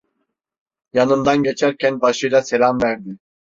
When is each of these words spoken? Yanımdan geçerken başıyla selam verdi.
Yanımdan 0.93 1.43
geçerken 1.43 2.01
başıyla 2.01 2.41
selam 2.41 2.81
verdi. 2.81 3.17